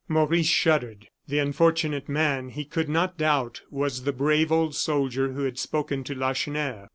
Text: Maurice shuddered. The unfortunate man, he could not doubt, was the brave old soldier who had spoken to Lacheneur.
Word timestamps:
Maurice 0.07 0.47
shuddered. 0.47 1.09
The 1.27 1.37
unfortunate 1.37 2.09
man, 2.09 2.49
he 2.49 2.65
could 2.65 2.89
not 2.89 3.19
doubt, 3.19 3.61
was 3.69 4.01
the 4.01 4.11
brave 4.11 4.51
old 4.51 4.73
soldier 4.73 5.33
who 5.33 5.43
had 5.43 5.59
spoken 5.59 6.03
to 6.05 6.15
Lacheneur. 6.15 6.89